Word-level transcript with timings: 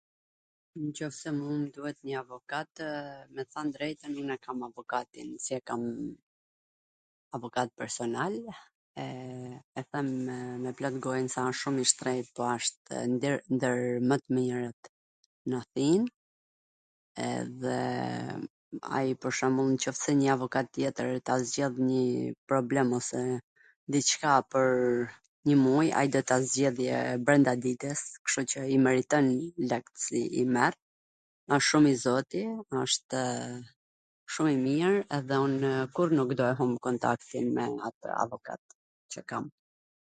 Nw 0.81 0.91
qoft 0.97 1.17
se 1.23 1.29
mu 1.37 1.47
m 1.55 1.61
duhet 1.73 1.97
njw 2.07 2.15
avokatw, 2.23 2.79
me 3.33 3.43
than 3.53 3.67
drejtwn 3.75 4.17
un 4.21 4.29
e 4.35 4.37
kam 4.45 4.59
avokatin, 4.69 5.29
se 5.45 5.55
kam 5.71 5.81
avokat 7.39 7.69
personal, 7.81 8.33
e 9.03 9.05
e 9.81 9.83
them 9.91 10.09
me 10.63 10.69
plot 10.79 10.95
gojwn 11.07 11.29
se 11.35 11.39
wsht 11.49 11.59
shum 11.61 11.75
i 11.83 11.87
shtrenjt 11.93 12.29
po 12.39 12.43
wshtw 12.51 12.89
ndwr 13.53 13.79
mw 14.09 14.15
t 14.23 14.39
mirwt 14.39 14.81
nw 15.51 15.55
Athin, 15.61 16.01
edhe 17.35 17.79
ai 18.97 19.09
pwr 19.21 19.33
shwmbull, 19.37 19.71
nw 19.75 19.79
qoft 19.85 20.01
se 20.07 20.11
njw 20.17 20.29
avokat 20.37 20.67
tjetwr 20.75 21.09
ta 21.31 21.41
zgjidh 21.47 21.79
nji 21.87 22.03
problem 22.53 22.87
ose 22.99 23.21
dicka 23.95 24.33
pwr 24.53 24.71
nji 25.45 25.55
muj, 25.65 25.87
ai 25.99 26.07
do 26.13 26.19
ta 26.29 26.35
zgjidhi 26.47 26.85
brwnda 27.27 27.53
ditws, 27.65 28.01
kshtu 28.25 28.41
qw 28.51 28.57
i 28.75 28.75
meriton 28.85 29.25
lekt 29.71 29.93
qw 30.03 30.41
merr, 30.57 30.73
wsht 31.49 31.67
shum 31.67 31.85
i 31.91 31.93
zoti, 32.03 32.43
wshtw 32.69 33.23
shum 34.35 34.47
i 34.51 34.57
mir 34.65 34.91
edhe 35.17 35.35
unw 35.47 35.69
kurr 35.97 36.11
nuk 36.19 36.31
do 36.41 36.45
humb 36.59 36.75
kontaktin 36.85 37.45
me 37.57 37.65
atw 37.89 38.05
avokat 38.23 38.61
qw 39.15 39.19
kam. 39.33 39.45